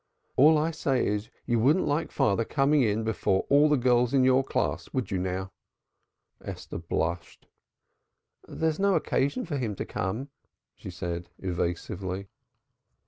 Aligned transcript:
All 0.35 0.57
I 0.57 0.71
say 0.71 1.05
is 1.05 1.29
you 1.45 1.59
wouldn't 1.59 1.85
like 1.85 2.11
father 2.11 2.43
coming 2.43 2.81
in 2.81 3.03
before 3.03 3.45
all 3.49 3.69
the 3.69 3.77
girls 3.77 4.15
in 4.15 4.23
your 4.23 4.43
class, 4.43 4.91
would 4.93 5.11
you, 5.11 5.19
now?" 5.19 5.51
Esther 6.43 6.79
blushed. 6.79 7.45
"There 8.47 8.71
is 8.71 8.79
no 8.79 8.95
occasion 8.95 9.45
for 9.45 9.57
him 9.57 9.75
to 9.75 9.85
come," 9.85 10.29
she 10.75 10.89
said 10.89 11.29
evasively. 11.37 12.29